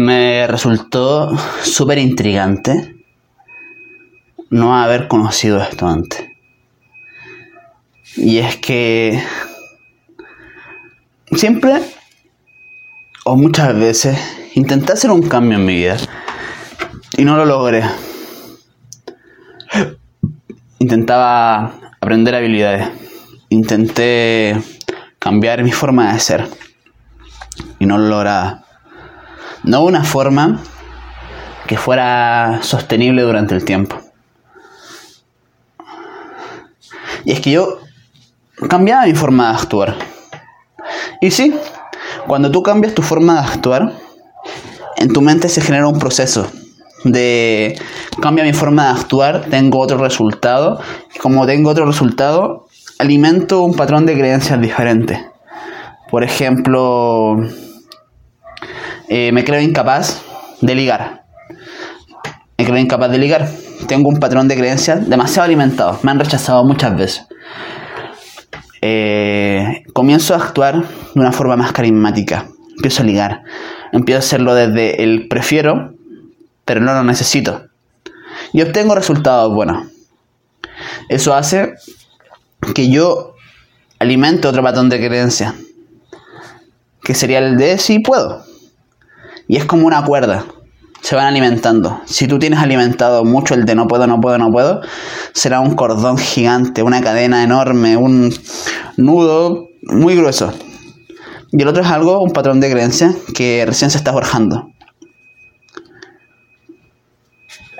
[0.00, 3.04] Me resultó súper intrigante
[4.48, 6.26] no haber conocido esto antes.
[8.16, 9.22] Y es que
[11.32, 11.82] siempre
[13.26, 14.18] o muchas veces
[14.54, 15.98] intenté hacer un cambio en mi vida
[17.18, 17.84] y no lo logré.
[20.78, 22.88] Intentaba aprender habilidades,
[23.50, 24.58] intenté
[25.18, 26.48] cambiar mi forma de ser
[27.78, 28.69] y no lo lograba
[29.64, 30.62] no una forma
[31.66, 33.96] que fuera sostenible durante el tiempo.
[37.24, 37.78] Y es que yo
[38.68, 39.96] cambiaba mi forma de actuar.
[41.20, 41.54] Y sí,
[42.26, 43.92] cuando tú cambias tu forma de actuar,
[44.96, 46.50] en tu mente se genera un proceso
[47.04, 47.80] de
[48.20, 50.80] cambia mi forma de actuar, tengo otro resultado.
[51.14, 52.66] Y como tengo otro resultado,
[52.98, 55.24] alimento un patrón de creencias diferente.
[56.10, 57.36] Por ejemplo,
[59.12, 60.22] eh, me creo incapaz
[60.60, 61.24] de ligar.
[62.56, 63.50] Me creo incapaz de ligar.
[63.88, 65.98] Tengo un patrón de creencias demasiado alimentado.
[66.04, 67.26] Me han rechazado muchas veces.
[68.80, 72.46] Eh, comienzo a actuar de una forma más carismática.
[72.76, 73.42] Empiezo a ligar.
[73.90, 75.92] Empiezo a hacerlo desde el prefiero,
[76.64, 77.64] pero no lo necesito.
[78.52, 79.88] Y obtengo resultados buenos.
[81.08, 81.74] Eso hace
[82.76, 83.34] que yo
[83.98, 85.56] alimente otro patrón de creencia.
[87.02, 88.48] Que sería el de si puedo.
[89.50, 90.44] Y es como una cuerda.
[91.00, 92.02] Se van alimentando.
[92.04, 94.80] Si tú tienes alimentado mucho el de no puedo, no puedo, no puedo,
[95.32, 98.32] será un cordón gigante, una cadena enorme, un
[98.96, 100.52] nudo muy grueso.
[101.50, 104.68] Y el otro es algo, un patrón de creencia que recién se está forjando.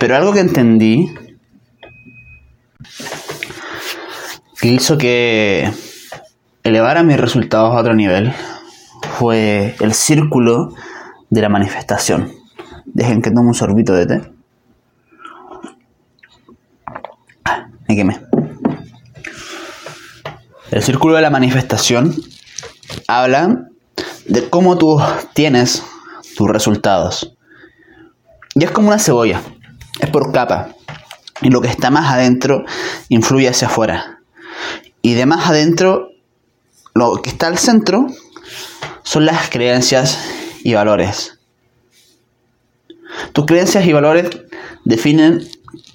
[0.00, 1.14] Pero algo que entendí
[4.60, 5.70] que hizo que
[6.64, 8.32] elevara mis resultados a otro nivel
[9.20, 10.70] fue el círculo
[11.30, 12.32] de la manifestación.
[12.84, 14.32] Dejen que tome un sorbito de té.
[17.88, 18.20] Me quemé.
[20.70, 22.14] El círculo de la manifestación
[23.08, 23.68] habla
[24.26, 25.00] de cómo tú
[25.32, 25.82] tienes
[26.36, 27.36] tus resultados.
[28.54, 29.40] Y es como una cebolla,
[30.00, 30.74] es por capa.
[31.42, 32.64] Y lo que está más adentro
[33.08, 34.20] influye hacia afuera.
[35.02, 36.10] Y de más adentro,
[36.94, 38.06] lo que está al centro
[39.02, 40.18] son las creencias
[40.62, 41.38] y valores.
[43.32, 44.30] Tus creencias y valores
[44.84, 45.44] definen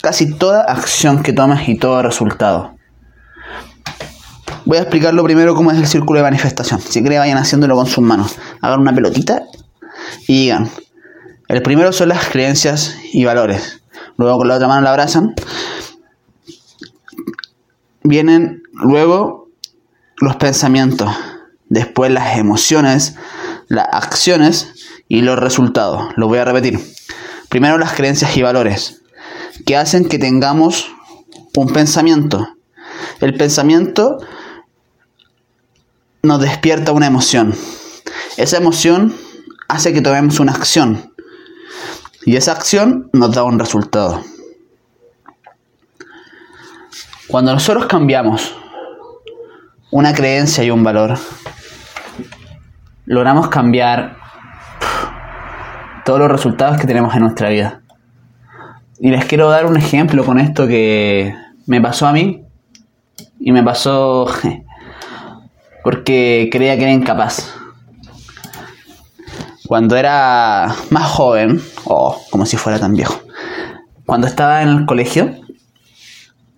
[0.02, 2.75] casi toda acción que tomas y todo resultado.
[4.66, 6.81] Voy a explicarlo primero cómo es el círculo de manifestación.
[6.81, 8.36] Si quieren vayan haciéndolo con sus manos.
[8.62, 9.44] Hagan una pelotita
[10.28, 10.70] y digan.
[11.48, 13.84] El primero son las creencias y valores.
[14.18, 15.36] Luego con la otra mano la abrazan.
[18.04, 19.50] Vienen luego
[20.18, 21.12] los pensamientos.
[21.70, 23.16] Después las emociones,
[23.68, 24.74] las acciones
[25.08, 26.14] y los resultados.
[26.16, 26.80] Lo voy a repetir.
[27.50, 29.02] Primero las creencias y valores
[29.66, 30.92] que hacen que tengamos
[31.56, 32.48] un pensamiento.
[33.22, 34.18] El pensamiento
[36.22, 37.56] nos despierta una emoción.
[38.38, 39.16] Esa emoción
[39.68, 41.14] hace que tomemos una acción.
[42.25, 44.24] Y esa acción nos da un resultado.
[47.28, 48.56] Cuando nosotros cambiamos
[49.92, 51.18] una creencia y un valor,
[53.06, 54.18] logramos cambiar
[56.04, 57.82] todos los resultados que tenemos en nuestra vida.
[59.00, 61.36] Y les quiero dar un ejemplo con esto que
[61.66, 62.44] me pasó a mí
[63.40, 64.28] y me pasó
[65.84, 67.54] porque creía que era incapaz.
[69.68, 73.19] Cuando era más joven, o como si fuera tan viejo,
[74.06, 75.36] cuando estaba en el colegio,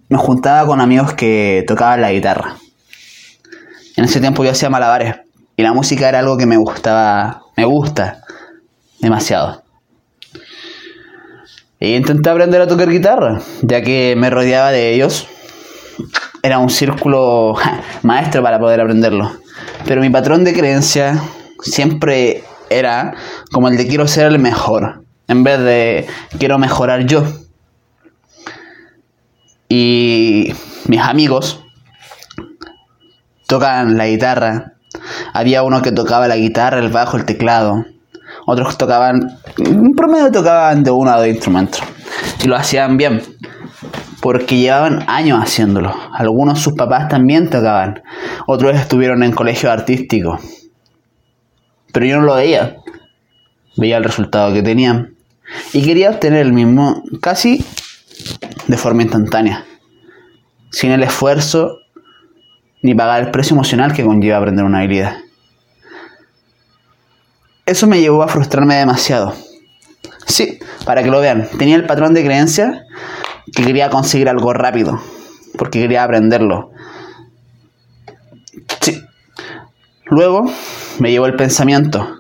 [0.10, 2.58] me juntaba con amigos que tocaban la guitarra.
[3.96, 5.16] En ese tiempo yo hacía malabares
[5.58, 8.22] y la música era algo que me gustaba, me gusta
[9.00, 9.64] demasiado.
[11.80, 15.28] Y intenté aprender a tocar guitarra, ya que me rodeaba de ellos.
[16.44, 17.56] Era un círculo
[18.04, 19.32] maestro para poder aprenderlo.
[19.86, 21.20] Pero mi patrón de creencia
[21.62, 23.16] siempre era
[23.52, 26.08] como el de quiero ser el mejor, en vez de
[26.38, 27.24] quiero mejorar yo.
[29.70, 30.54] Y
[30.86, 31.64] mis amigos
[33.48, 34.77] tocan la guitarra
[35.34, 37.86] había uno que tocaba la guitarra, el bajo, el teclado.
[38.46, 41.82] Otros tocaban, un promedio tocaban de uno a dos instrumentos.
[42.44, 43.22] y lo hacían bien,
[44.22, 45.94] porque llevaban años haciéndolo.
[46.14, 48.02] Algunos sus papás también tocaban,
[48.46, 50.42] otros estuvieron en colegios artísticos,
[51.94, 52.78] pero yo no lo veía,
[53.76, 55.16] veía el resultado que tenían
[55.74, 57.66] y quería obtener el mismo casi
[58.68, 59.66] de forma instantánea,
[60.72, 61.80] sin el esfuerzo
[62.88, 65.18] ni pagar el precio emocional que conlleva aprender una habilidad.
[67.66, 69.34] Eso me llevó a frustrarme demasiado.
[70.26, 72.86] Sí, para que lo vean, tenía el patrón de creencia
[73.54, 75.02] que quería conseguir algo rápido,
[75.58, 76.72] porque quería aprenderlo.
[78.80, 79.04] Sí.
[80.06, 80.50] Luego
[81.00, 82.20] me llevó el pensamiento,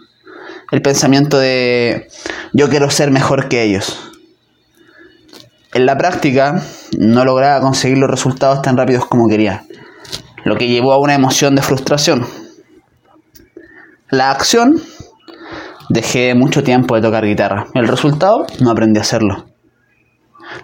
[0.72, 2.10] el pensamiento de
[2.52, 4.12] yo quiero ser mejor que ellos.
[5.74, 6.62] En la práctica
[6.98, 9.64] no lograba conseguir los resultados tan rápidos como quería,
[10.44, 12.26] lo que llevó a una emoción de frustración.
[14.10, 14.82] La acción
[15.90, 17.68] Dejé mucho tiempo de tocar guitarra.
[17.74, 19.46] El resultado, no aprendí a hacerlo.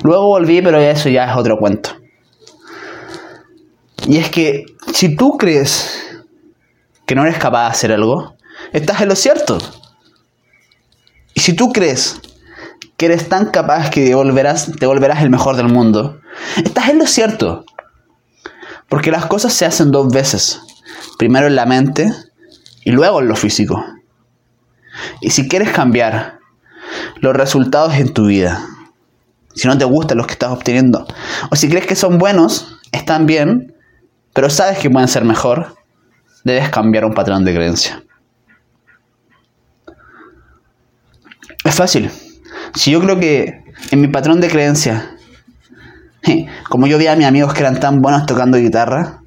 [0.03, 1.91] Luego volví, pero eso ya es otro cuento.
[4.05, 6.23] Y es que si tú crees
[7.05, 8.35] que no eres capaz de hacer algo,
[8.73, 9.57] estás en lo cierto.
[11.33, 12.19] Y si tú crees
[12.97, 16.19] que eres tan capaz que te volverás, te volverás el mejor del mundo,
[16.57, 17.63] estás en lo cierto.
[18.93, 20.61] Porque las cosas se hacen dos veces.
[21.17, 22.13] Primero en la mente
[22.83, 23.83] y luego en lo físico.
[25.19, 26.37] Y si quieres cambiar
[27.15, 28.63] los resultados en tu vida,
[29.55, 31.07] si no te gustan los que estás obteniendo,
[31.49, 33.75] o si crees que son buenos, están bien,
[34.31, 35.75] pero sabes que pueden ser mejor,
[36.43, 38.03] debes cambiar un patrón de creencia.
[41.63, 42.11] Es fácil.
[42.75, 45.12] Si yo creo que en mi patrón de creencia,
[46.69, 49.21] como yo vi a mis amigos que eran tan buenos tocando guitarra,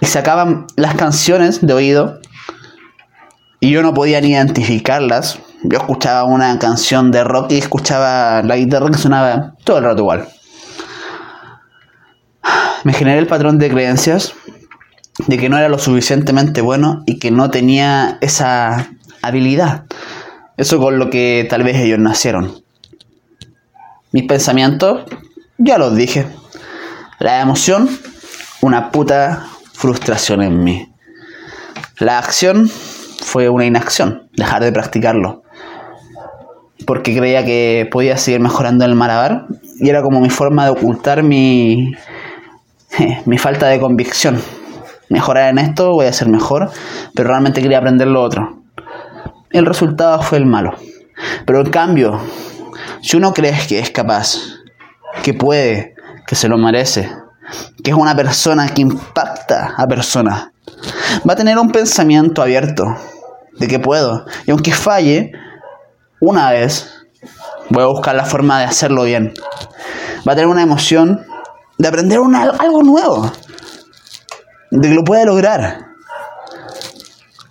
[0.00, 2.20] y sacaban las canciones de oído
[3.60, 5.38] y yo no podía ni identificarlas.
[5.62, 10.00] Yo escuchaba una canción de rock y escuchaba la guitarra que sonaba todo el rato
[10.00, 10.28] igual.
[12.82, 14.34] Me generé el patrón de creencias
[15.28, 18.88] de que no era lo suficientemente bueno y que no tenía esa
[19.22, 19.84] habilidad.
[20.56, 22.62] Eso con lo que tal vez ellos nacieron.
[24.10, 25.04] Mis pensamientos,
[25.58, 26.26] ya los dije.
[27.18, 27.88] La emoción,
[28.60, 30.92] una puta frustración en mí.
[31.98, 32.68] La acción,
[33.22, 35.42] fue una inacción, dejar de practicarlo.
[36.86, 39.46] Porque creía que podía seguir mejorando el malabar
[39.78, 41.94] y era como mi forma de ocultar mi,
[43.24, 44.40] mi falta de convicción.
[45.08, 46.70] Mejorar en esto, voy a ser mejor,
[47.14, 48.58] pero realmente quería aprender lo otro.
[49.50, 50.74] El resultado fue el malo.
[51.46, 52.20] Pero en cambio,
[53.02, 54.38] si uno cree que es capaz,
[55.22, 55.94] que puede,
[56.26, 57.10] que se lo merece,
[57.82, 60.50] que es una persona que impacta a personas,
[61.28, 62.84] va a tener un pensamiento abierto,
[63.58, 64.24] de que puedo.
[64.46, 65.32] Y aunque falle
[66.20, 66.90] una vez,
[67.70, 69.32] voy a buscar la forma de hacerlo bien.
[70.26, 71.24] Va a tener una emoción
[71.78, 73.30] de aprender algo nuevo,
[74.70, 75.92] de que lo puede lograr.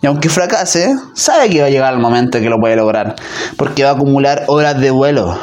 [0.02, 3.16] Y aunque fracase, sabe que va a llegar el momento en que lo puede lograr,
[3.58, 5.38] porque va a acumular horas de vuelo.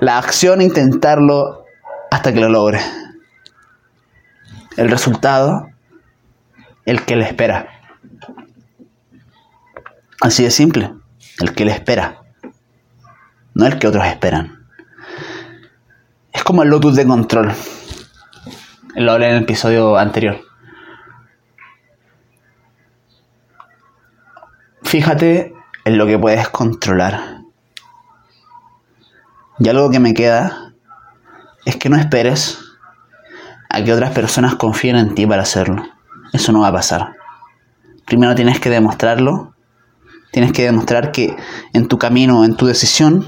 [0.00, 1.64] La acción intentarlo
[2.10, 2.80] hasta que lo logre.
[4.76, 5.68] El resultado,
[6.84, 7.68] el que le espera.
[10.20, 10.94] Así de simple,
[11.40, 12.22] el que le espera,
[13.54, 14.66] no el que otros esperan.
[16.32, 17.52] Es como el lotus de control.
[18.96, 20.40] Lo hablé en el episodio anterior.
[24.82, 25.54] Fíjate
[25.84, 27.43] en lo que puedes controlar.
[29.58, 30.72] Y algo que me queda
[31.64, 32.58] es que no esperes
[33.70, 35.84] a que otras personas confíen en ti para hacerlo.
[36.32, 37.14] Eso no va a pasar.
[38.06, 39.54] Primero tienes que demostrarlo
[40.34, 41.36] Tienes que demostrar que
[41.74, 43.24] en tu camino, en tu decisión,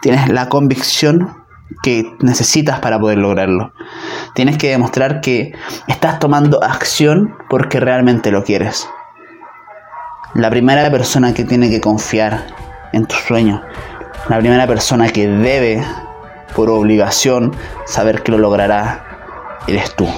[0.00, 1.32] tienes la convicción
[1.80, 3.72] que necesitas para poder lograrlo.
[4.34, 5.52] Tienes que demostrar que
[5.86, 8.88] estás tomando acción porque realmente lo quieres.
[10.34, 12.48] La primera persona que tiene que confiar
[12.92, 13.60] en tus sueños,
[14.28, 15.82] la primera persona que debe,
[16.54, 17.54] por obligación,
[17.86, 19.04] saber que lo logrará,
[19.66, 20.08] eres tú.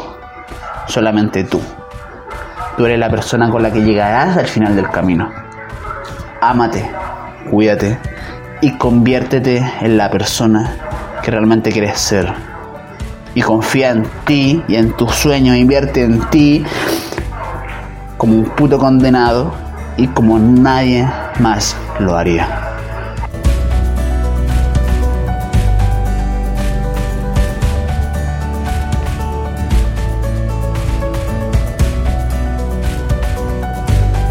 [0.86, 1.60] Solamente tú.
[2.76, 5.44] Tú eres la persona con la que llegarás al final del camino
[6.48, 6.90] ámate,
[7.50, 7.98] cuídate
[8.60, 10.76] y conviértete en la persona
[11.22, 12.32] que realmente quieres ser.
[13.34, 16.64] Y confía en ti y en tus sueños, invierte en ti
[18.16, 19.52] como un puto condenado
[19.96, 21.08] y como nadie
[21.40, 22.63] más lo haría.